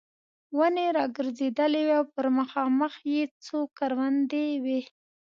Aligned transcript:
ونې 0.57 0.87
را 0.97 1.05
ګرځېدلې 1.15 1.81
وې 1.87 1.93
او 1.99 2.05
پر 2.13 2.25
مخامخ 2.37 2.93
یې 3.13 3.21
څو 3.45 3.57
کروندې 3.77 4.45
وې. 4.63 4.81